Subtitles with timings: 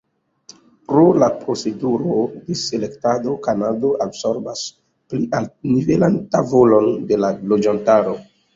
[0.91, 2.15] Pro la proceduroj
[2.47, 4.65] de selektado, Kanado absorbas
[5.13, 8.19] pli altnivelan tavolon de la loĝantaro.